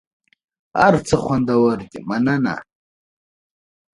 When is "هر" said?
0.79-0.93